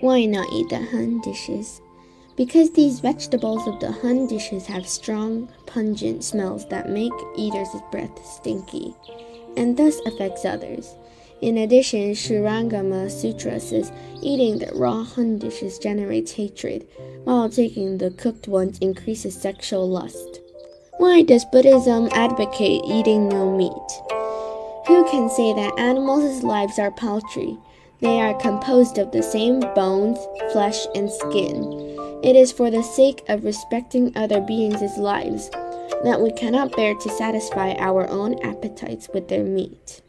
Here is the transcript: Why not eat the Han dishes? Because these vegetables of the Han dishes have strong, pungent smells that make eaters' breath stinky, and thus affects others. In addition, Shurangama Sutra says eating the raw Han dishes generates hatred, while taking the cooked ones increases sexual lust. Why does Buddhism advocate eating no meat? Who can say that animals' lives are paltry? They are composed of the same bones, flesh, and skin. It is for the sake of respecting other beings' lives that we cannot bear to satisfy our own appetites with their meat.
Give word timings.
Why 0.00 0.24
not 0.24 0.50
eat 0.52 0.70
the 0.70 0.78
Han 0.78 1.20
dishes? 1.20 1.82
Because 2.34 2.70
these 2.70 3.00
vegetables 3.00 3.66
of 3.68 3.80
the 3.80 3.92
Han 3.92 4.26
dishes 4.26 4.64
have 4.66 4.88
strong, 4.88 5.50
pungent 5.66 6.24
smells 6.24 6.66
that 6.68 6.88
make 6.88 7.12
eaters' 7.36 7.68
breath 7.92 8.24
stinky, 8.24 8.94
and 9.58 9.76
thus 9.76 10.00
affects 10.06 10.46
others. 10.46 10.94
In 11.42 11.58
addition, 11.58 12.12
Shurangama 12.12 13.10
Sutra 13.10 13.60
says 13.60 13.92
eating 14.22 14.58
the 14.58 14.72
raw 14.74 15.04
Han 15.04 15.38
dishes 15.38 15.78
generates 15.78 16.32
hatred, 16.32 16.86
while 17.24 17.50
taking 17.50 17.98
the 17.98 18.10
cooked 18.10 18.48
ones 18.48 18.78
increases 18.78 19.34
sexual 19.34 19.86
lust. 19.86 20.40
Why 20.96 21.20
does 21.22 21.44
Buddhism 21.44 22.08
advocate 22.12 22.82
eating 22.86 23.28
no 23.28 23.54
meat? 23.54 23.90
Who 24.86 25.04
can 25.10 25.28
say 25.28 25.52
that 25.52 25.78
animals' 25.78 26.42
lives 26.42 26.78
are 26.78 26.90
paltry? 26.90 27.58
They 28.00 28.20
are 28.20 28.34
composed 28.40 28.96
of 28.96 29.12
the 29.12 29.22
same 29.22 29.60
bones, 29.60 30.18
flesh, 30.52 30.86
and 30.94 31.10
skin. 31.10 31.98
It 32.22 32.34
is 32.34 32.50
for 32.50 32.70
the 32.70 32.82
sake 32.82 33.22
of 33.28 33.44
respecting 33.44 34.16
other 34.16 34.40
beings' 34.40 34.96
lives 34.96 35.50
that 36.04 36.20
we 36.20 36.32
cannot 36.32 36.74
bear 36.74 36.94
to 36.94 37.08
satisfy 37.10 37.74
our 37.74 38.08
own 38.08 38.38
appetites 38.42 39.08
with 39.12 39.28
their 39.28 39.44
meat. 39.44 40.00